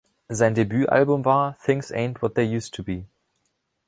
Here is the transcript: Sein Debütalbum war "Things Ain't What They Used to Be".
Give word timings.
Sein 0.29 0.55
Debütalbum 0.55 1.25
war 1.25 1.55
"Things 1.63 1.91
Ain't 1.91 2.23
What 2.23 2.33
They 2.33 2.43
Used 2.45 2.73
to 2.73 2.81
Be". 2.83 3.05